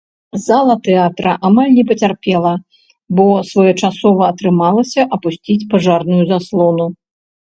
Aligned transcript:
Зала 0.43 0.75
тэатра 0.87 1.33
амаль 1.49 1.75
не 1.75 1.83
пацярпела, 1.91 2.53
бо 3.19 3.25
своечасова 3.53 4.23
атрымалася 4.37 5.01
апусціць 5.19 5.59
пажарную 5.75 6.23
заслону. 6.33 6.91